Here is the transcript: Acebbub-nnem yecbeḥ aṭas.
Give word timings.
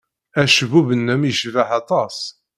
Acebbub-nnem 0.41 1.21
yecbeḥ 1.25 1.69
aṭas. 1.79 2.17